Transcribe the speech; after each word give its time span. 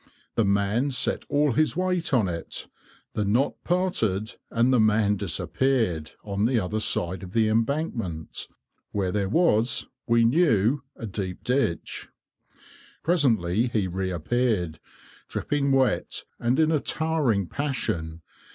The 0.33 0.43
man 0.45 0.89
set 0.89 1.25
all 1.29 1.51
his 1.51 1.77
weight 1.77 2.11
on 2.11 2.27
it, 2.27 2.67
the 3.13 3.23
knot 3.23 3.63
parted, 3.63 4.31
and 4.49 4.73
the 4.73 4.79
man 4.79 5.15
disappeared 5.15 6.13
on 6.23 6.45
the 6.45 6.59
other 6.59 6.79
side 6.79 7.21
of 7.21 7.33
the 7.33 7.47
embankment, 7.47 8.47
where 8.89 9.11
there 9.11 9.29
was, 9.29 9.85
we 10.07 10.25
knew, 10.25 10.81
a 10.95 11.05
deep 11.05 11.43
ditch. 11.43 12.09
Presently 13.03 13.67
he 13.67 13.87
reappeared, 13.87 14.79
dripping 15.29 15.71
wet, 15.71 16.25
and 16.39 16.59
in 16.59 16.71
a 16.71 16.79
towering 16.79 17.45
passion. 17.47 18.23